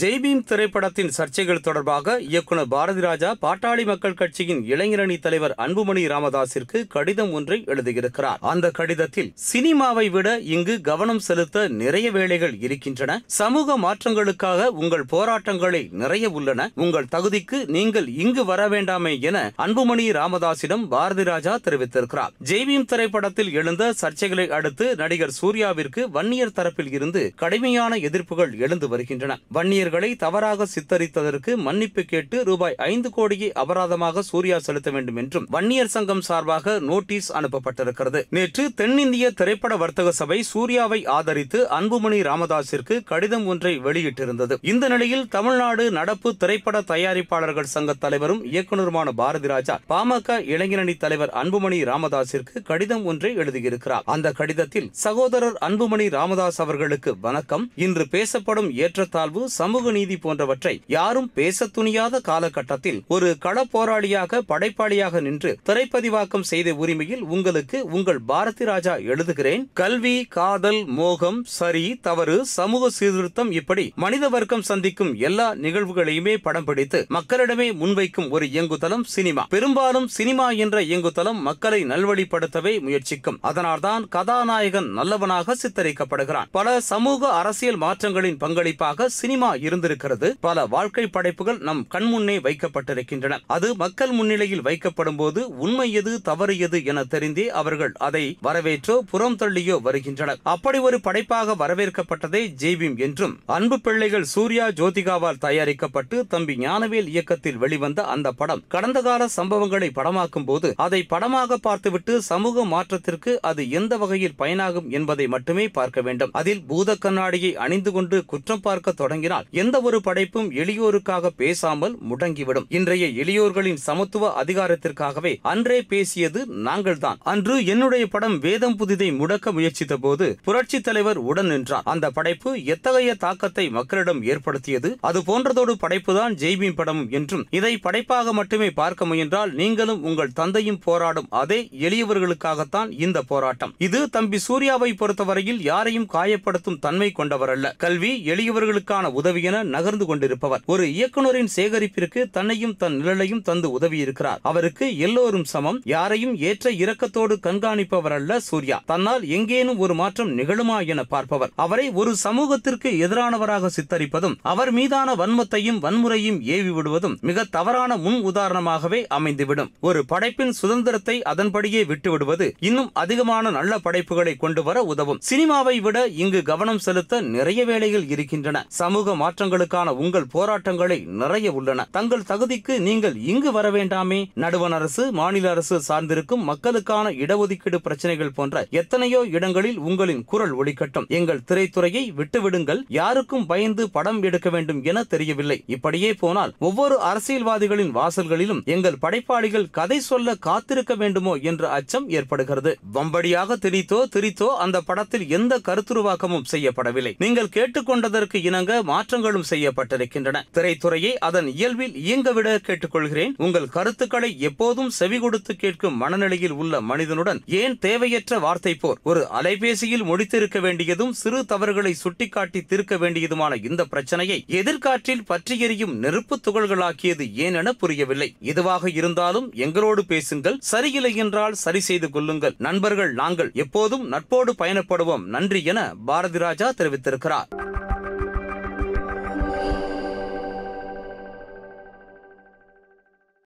ஜெய்பீம் 0.00 0.42
திரைப்படத்தின் 0.44 1.10
சர்ச்சைகள் 1.16 1.62
தொடர்பாக 1.62 2.20
இயக்குனர் 2.20 2.68
பாரதி 2.68 3.00
ராஜா 3.00 3.30
பாட்டாளி 3.44 3.84
மக்கள் 3.84 4.14
கட்சியின் 4.14 4.62
இளைஞரணி 4.64 5.18
தலைவர் 5.18 5.54
அன்புமணி 5.64 6.02
ராமதாசிற்கு 6.12 6.78
கடிதம் 6.86 7.32
ஒன்றை 7.32 7.58
எழுதியிருக்கிறார். 7.66 8.38
அந்த 8.40 8.70
கடிதத்தில் 8.70 9.32
சினிமாவை 9.52 10.10
விட 10.10 10.38
இங்கு 10.38 10.80
கவனம் 10.80 11.18
செலுத்த 11.18 11.68
நிறைய 11.68 12.10
வேலைகள் 12.10 12.54
இருக்கின்றன. 12.60 13.22
சமூக 13.26 13.76
மாற்றங்களுக்காக 13.78 14.66
உங்கள் 14.82 15.04
போராட்டங்களை 15.04 15.88
நிறைய 16.02 16.30
உள்ளன. 16.30 16.70
உங்கள் 16.74 17.10
தகுதிக்கு 17.16 17.60
நீங்கள் 17.68 18.08
இங்கு 18.08 18.44
வர 18.44 18.68
வேண்டாமே 18.68 19.20
என 19.20 19.52
அன்புமணி 19.66 20.06
ராமதாசிடம் 20.20 20.86
பாரதி 20.94 21.22
ராஜா 21.22 21.58
தெரிவித்திருக்கிறார் 21.64 22.32
ஜெய்பீம் 22.44 22.84
திரைப்படத்தில் 22.84 23.52
எழுந்த 23.52 23.92
சர்ச்சைகளை 24.02 24.48
அடுத்து 24.60 24.96
நடிகர் 24.96 25.36
சூர்யாவிற்கு 25.42 26.04
வன்னியர் 26.18 26.56
தரப்பில் 26.60 26.92
இருந்து 26.92 27.32
கடுமையான 27.36 27.96
எதிர்ப்புகள் 27.96 28.58
எழுந்து 28.58 28.88
வருகின்றன. 28.88 29.38
வன்னியர் 29.48 29.80
வன்னியர்களை 29.82 30.16
தவறாக 30.16 30.66
சித்தரித்ததற்கு 30.74 31.52
மன்னிப்பு 31.66 32.02
கேட்டு 32.02 32.44
ரூபாய் 32.44 32.74
ஐந்து 32.74 33.10
கோடியை 33.10 33.48
அபராதமாக 33.52 34.22
சூர்யா 34.28 34.58
செலுத்த 34.58 34.90
வேண்டும் 34.90 35.16
என்றும் 35.16 35.46
வன்னியர் 35.50 35.90
சங்கம் 35.94 36.20
சார்பாக 36.20 36.74
நோட்டீஸ் 36.78 37.28
அனுப்பப்பட்டிருக்கிறது. 37.32 38.20
நேற்று 38.30 38.64
தென்னிந்திய 38.74 39.30
திரைப்பட 39.30 39.76
வர்த்தக 39.76 40.10
சபை 40.10 40.38
சூர்யாவை 40.42 41.00
ஆதரித்து 41.06 41.60
அன்புமணி 41.78 42.20
ராமதாசிற்கு 42.28 43.04
கடிதம் 43.04 43.46
ஒன்றை 43.46 43.78
வெளியிட்டிருந்தது. 43.78 44.56
இந்த 44.62 44.88
நிலையில் 44.88 45.26
தமிழ்நாடு 45.28 45.86
நடப்பு 45.90 46.36
திரைப்பட 46.36 46.80
தயாரிப்பாளர்கள் 46.92 47.72
சங்க 47.74 47.92
தலைவரும் 48.04 48.44
இயக்குநருமான 48.52 49.08
பாரதி 49.22 49.50
ராஜா 49.54 49.80
பாமக 49.88 50.38
இளைஞரணி 50.54 50.96
தலைவர் 50.96 51.34
அன்புமணி 51.42 51.80
ராமதாசிற்கு 51.92 52.56
கடிதம் 52.64 53.04
ஒன்றை 53.04 53.32
எழுதியிருக்கிறார். 53.36 54.06
அந்த 54.16 54.32
கடிதத்தில் 54.32 54.88
சகோதரர் 55.06 55.58
அன்புமணி 55.68 56.08
ராமதாஸ் 56.18 56.60
அவர்களுக்கு 56.60 57.18
வணக்கம். 57.20 57.66
இன்று 57.86 58.06
பேசப்படும் 58.16 58.70
ஏற்றத்தாழ்வு 58.84 59.42
சமூக 59.72 59.90
நீதி 59.90 60.16
போன்றவற்றை 60.16 60.82
யாரும் 60.86 61.28
பேச 61.34 61.66
துணியாத 61.66 62.20
காலகட்டத்தில் 62.20 63.02
ஒரு 63.08 63.36
கள 63.38 63.64
போராளியாக 63.72 64.40
படைப்பாளியாக 64.48 65.20
நின்று 65.20 65.58
திரைப்பதிவாக்கம் 65.66 66.40
செய்த 66.40 66.74
உரிமையில் 66.74 67.22
உங்களுக்கு 67.22 67.84
உங்கள் 67.90 68.20
பாரதி 68.20 68.64
ராஜா 68.64 68.94
எழுதுகிறேன். 68.96 69.66
கல்வி 69.72 70.24
காதல் 70.24 70.84
மோகம் 70.84 71.44
சரி 71.44 71.98
தவறு 72.02 72.46
சமூக 72.46 72.90
சீர்திருத்தம் 72.90 73.52
இப்படி 73.52 73.92
மனித 73.96 74.28
வர்க்கம் 74.28 74.62
சந்திக்கும் 74.62 75.14
எல்லா 75.14 75.54
நிகழ்வுகளையுமே 75.54 76.36
படம் 76.42 76.64
பிடித்து 76.64 77.06
மக்களிடமே 77.08 77.68
முன்வைக்கும் 77.82 78.28
ஒரு 78.30 78.46
இயங்குதளம் 78.46 79.04
சினிமா. 79.04 79.46
பெரும்பாலும் 79.48 80.08
சினிமா 80.08 80.50
என்ற 80.50 80.80
இயங்குதளம் 80.80 81.40
மக்களை 81.40 81.84
நல்வழிப்படுத்தவே 81.84 82.80
முயற்சிக்கும். 82.80 83.40
அதனால்தான் 83.40 84.08
கதாநாயகன் 84.08 84.90
நல்லவனாக 84.90 85.56
சித்தரிக்கப்படுகிறான். 85.64 86.50
பல 86.50 86.80
சமூக 86.80 87.32
அரசியல் 87.32 87.78
மாற்றங்களின் 87.78 88.40
பங்களிப்பாக 88.42 89.10
சினிமா 89.22 89.51
இருந்திருக்கிறது. 89.56 90.28
பல 90.40 90.66
வாழ்க்கை 90.66 91.06
படைப்புகள் 91.06 91.58
நம் 91.68 91.86
கண்முன்னே 91.94 92.36
வைக்கப்பட்டிருக்கின்றன. 92.46 93.38
அது 93.46 93.68
மக்கள் 93.76 94.12
முன்னிலையில் 94.12 94.64
வைக்கப்படும் 94.68 95.16
போது 95.16 95.40
உண்மை 95.56 95.88
எது 95.92 96.12
தவறு 96.22 96.56
எது 96.58 96.84
என 96.84 97.04
தெரிந்தே 97.04 97.46
அவர்கள் 97.60 97.92
அதை 98.08 98.24
வரவேற்றோ 98.42 98.98
புறம் 99.10 99.36
தள்ளியோ 99.36 99.80
வருகின்றனர். 99.80 100.40
அப்படி 100.42 100.78
ஒரு 100.78 101.00
படைப்பாக 101.00 101.56
வரவேற்கப்பட்டதே 101.62 102.42
ஜெய்பீம் 102.62 102.96
என்றும் 102.98 103.34
அன்பு 103.46 103.80
பிள்ளைகள் 103.80 104.26
சூர்யா 104.34 104.68
ஜோதிகாவால் 104.80 105.42
தயாரிக்கப்பட்டு 105.46 106.26
தம்பி 106.26 106.56
ஞானவேல் 106.56 107.10
இயக்கத்தில் 107.14 107.60
வெளிவந்த 107.62 108.00
அந்த 108.14 108.32
படம் 108.32 108.64
கடந்த 108.68 108.98
கால 109.02 109.28
சம்பவங்களை 109.36 109.88
படமாக்கும் 109.98 110.44
போது 110.44 110.68
அதை 110.76 111.02
படமாக 111.02 111.56
பார்த்துவிட்டு 111.56 112.14
சமூக 112.22 112.64
மாற்றத்திற்கு 112.64 113.32
அது 113.40 113.62
எந்த 113.70 113.96
வகையில் 113.96 114.38
பயனாகும் 114.38 114.88
என்பதை 114.88 115.26
மட்டுமே 115.26 115.68
பார்க்க 115.68 116.00
வேண்டும். 116.00 116.32
அதில் 116.32 116.62
பூத 116.66 116.96
கண்ணாடியை 116.96 117.56
அணிந்து 117.56 117.92
கொண்டு 117.92 118.24
குற்றம் 118.24 118.60
பார்க்க 118.60 118.92
தொடங்கினால் 118.92 119.41
எந்த 119.50 119.80
ஒரு 119.80 120.00
படைப்பும் 120.00 120.52
எளியோருக்காக 120.52 121.26
பேசாமல் 121.36 121.98
முடங்கிவிடும். 122.10 122.64
இன்றைய 122.68 123.06
எளியோர்களின் 123.06 123.74
சமத்துவ 123.74 124.42
அதிகாரத்திற்காகவே 124.44 125.36
அன்றே 125.42 125.82
பேசியது 125.82 126.46
நாங்கள்தான். 126.64 127.14
அன்று 127.22 127.64
என்னுடைய 127.64 128.06
படம் 128.06 128.38
வேதம் 128.38 128.76
புதிதை 128.76 129.16
முடக்க 129.16 129.52
முயற்சித்த 129.52 129.96
போது 129.96 130.38
புரட்சி 130.44 130.80
தலைவர் 130.80 131.16
உடன் 131.16 131.46
நின்றார் 131.46 131.82
அந்த 131.84 132.10
படைப்பு 132.10 132.64
எத்தகைய 132.64 133.14
தாக்கத்தை 133.14 133.68
மக்களிடம் 133.68 134.22
ஏற்படுத்தியது? 134.22 134.96
அது 135.00 135.20
போன்றதோடு 135.20 135.74
படைப்புதான் 135.74 136.34
ஜெய்பீம் 136.34 136.74
படம் 136.74 137.10
என்றும் 137.10 137.46
இதை 137.50 137.76
படைப்பாக 137.76 138.32
மட்டுமே 138.32 138.70
பார்க்க 138.70 139.06
முயன்றால் 139.06 139.52
நீங்களும் 139.52 140.02
உங்கள் 140.02 140.32
தந்தையும் 140.32 140.78
போராடும் 140.78 141.26
அதே 141.30 141.68
எளியவர்களுக்காகத்தான் 141.78 143.00
இந்த 143.00 143.22
போராட்டம். 143.22 143.74
இது 143.78 144.08
தம்பி 144.08 144.38
சூர்யாவை 144.38 144.92
பொறுத்தவரையில் 144.92 145.60
யாரையும் 145.62 146.08
காயப்படுத்தும் 146.12 146.78
தன்மை 146.80 147.10
கொண்டவர் 147.10 147.48
அல்ல 147.48 147.74
கல்வி 147.78 148.22
எளியவர்களுக்கான 148.26 149.12
உதவி 149.12 149.31
என 149.40 149.62
நகர்ந்து 149.62 150.06
கொண்டிருப்பவர். 150.06 150.60
ஒரு 150.66 150.86
இயக்குனரின் 150.86 151.48
சேகரிப்பிற்கு 151.56 152.30
தன்னையும் 152.30 152.76
தன் 152.76 153.00
நிழலையும் 153.02 153.42
தந்து 153.42 153.78
உதவியிருக்கிறார். 153.78 154.38
அவருக்கு 154.42 154.98
எல்லோரும் 154.98 155.44
சமம். 155.44 155.80
யாரையும் 155.84 156.36
ஏற்ற 156.36 156.70
இரக்கத்தோடு 156.70 157.38
கண்காணிப்பவர் 157.42 158.12
அல்ல 158.12 158.40
சூர்யா. 158.40 158.82
தன்னால் 158.86 159.26
எங்கேனும் 159.26 159.78
ஒரு 159.78 159.94
மாற்றம் 159.94 160.38
நிகழுமா 160.38 160.86
என 160.86 161.02
பார்ப்பவர். 161.02 161.50
அவரை 161.54 161.90
ஒரு 161.90 162.16
சமூகத்திற்கு 162.16 162.90
எதிரானவராக 162.90 163.66
சித்தரிப்பதும் 163.66 164.34
அவர் 164.42 164.70
மீதான 164.70 165.14
வன்மத்தையும் 165.14 165.78
வன்முறையும் 165.78 166.42
ஏவி 166.42 166.70
விடுவதும் 166.70 167.18
மிக 167.20 167.44
தவறான 167.44 167.96
முன் 167.96 168.24
உதாரணமாகவே 168.24 169.06
அமைந்துவிடும். 169.14 169.70
ஒரு 169.80 170.04
படைப்பின் 170.04 170.52
சுதந்திரத்தை 170.52 171.22
அதன்படியே 171.22 171.84
விட்டுவிடுவது 171.84 172.54
இன்னும் 172.58 172.90
அதிகமான 172.92 173.50
நல்ல 173.50 173.78
படைப்புகளை 173.78 174.34
கொண்டு 174.34 174.62
வர 174.62 174.82
உதவும். 174.82 175.20
சினிமாவை 175.30 175.80
விட 175.80 176.06
இங்கு 176.06 176.42
கவனம் 176.42 176.78
செலுத்த 176.78 177.20
நிறைய 177.20 177.64
வேலைகள் 177.64 178.08
இருக்கின்றன. 178.08 178.64
சமூக 178.68 179.14
மாற்றங்களுக்கான 179.22 179.96
உங்கள் 180.04 180.30
போராட்டங்களை 180.34 180.98
நிறைய 181.22 181.52
உள்ளன. 181.58 181.86
தங்கள் 181.98 182.28
தகுதிக்கு 182.30 182.74
நீங்கள் 182.88 183.16
இங்கு 183.32 183.52
வர 183.58 183.66
வேண்டாமே. 183.70 184.20
நடுவண் 184.44 184.76
அரசு 184.78 185.04
மாநில 185.20 185.50
அரசு 185.54 185.76
சார்ந்திருக்கும் 185.88 186.46
மக்களுக்கான 186.50 187.10
இடஒதுக்கீடு 187.22 187.80
பிரச்சனைகள் 187.86 188.34
போன்ற 188.36 188.66
எத்தனையோ 188.80 189.20
இடங்களில் 189.36 189.78
உங்களின் 189.88 190.24
குரல் 190.32 190.54
ஒலிக்கட்டும். 190.60 191.06
எங்கள் 191.18 191.44
திரைத்துறையை 191.48 192.04
விட்டுவிடுங்கள். 192.18 192.80
யாருக்கும் 192.98 193.46
பயந்து 193.46 193.84
படம் 193.96 194.20
எடுக்க 194.28 194.48
வேண்டும் 194.50 194.80
என 194.90 195.04
தெரியவில்லை. 195.12 195.58
இப்படியே 195.66 196.10
போனால் 196.22 196.54
ஒவ்வொரு 196.68 196.96
அரசியல்வாதிகளின் 197.10 197.92
வாசல்களிலும் 197.98 198.60
எங்கள் 198.74 199.00
படைப்பாளிகள் 199.04 199.68
கதை 199.78 199.98
சொல்ல 200.10 200.34
காத்திருக்க 200.48 200.94
வேண்டுமோ 200.94 201.34
என்ற 201.50 201.70
அச்சம் 201.78 202.08
ஏற்படுகிறது. 202.18 202.72
வம்படியாக 202.94 203.56
திரித்தோ 203.64 204.00
திரித்தோ 204.14 204.48
அந்த 204.64 204.80
படத்தில் 204.88 205.26
எந்த 205.38 205.60
கருத்துருவாக்கமும் 205.68 206.48
செய்யப்படவில்லை. 206.52 207.12
நீங்கள் 207.24 207.52
கேட்டுக்கொண்டதற்கு 207.56 208.40
இணங்க 208.48 208.80
மாற்றங்களும் 209.12 209.48
செய்யப்பட்டிருக்கின்றன. 209.50 210.40
திரைத்துறையை 210.56 211.10
அதன் 211.28 211.48
இயல்பில் 211.54 211.96
இயங்கவிட 212.02 212.48
கேட்டுக்கொள்கிறேன். 212.66 213.32
உங்கள் 213.36 213.66
கருத்துக்களை 213.74 214.30
எப்போதும் 214.48 214.90
செவி 214.98 215.18
கொடுத்து 215.18 215.52
கேட்கும் 215.62 215.96
மனநிலையில் 216.02 216.54
உள்ள 216.60 216.80
மனிதனுடன் 216.90 217.40
ஏன் 217.60 217.74
தேவையற்ற 217.78 218.38
வார்த்தை 218.44 218.74
போர்? 218.74 219.00
ஒரு 219.02 219.22
அலைபேசியில் 219.40 220.04
முடித்திருக்க 220.10 220.60
வேண்டியதும் 220.60 221.12
சிறு 221.22 221.40
தவறுகளை 221.44 221.92
சுட்டிக்காட்டி 222.02 222.62
தீர்க்க 222.70 222.96
வேண்டியதுமான 222.96 223.58
இந்த 223.68 223.84
பிரச்சனையை 223.84 224.38
எதிர்காற்றில் 224.60 225.26
பற்றி 225.26 225.56
எரியும் 225.58 225.94
நெருப்பு 226.04 226.38
துகள்களாக்கியது 226.46 227.26
ஏன் 227.46 227.58
என 227.62 227.72
புரியவில்லை. 227.72 228.30
எதுவாக 228.54 228.90
இருந்தாலும் 229.00 229.50
எங்களோடு 229.66 230.04
பேசுங்கள். 230.04 230.58
சரியில்லை 230.72 231.14
என்றால் 231.24 231.58
சரி 231.64 231.82
செய்து 231.90 232.10
கொள்ளுங்கள். 232.10 232.56
நண்பர்கள் 232.68 233.12
நாங்கள் 233.22 233.52
எப்போதும் 233.64 234.06
நட்போடு 234.12 234.54
பயணப்படுவோம். 234.62 235.26
நன்றி 235.36 235.62
என 235.64 235.80
பாரதிராஜா 236.06 236.70
தெரிவித்திருக்கிறார். 236.80 237.61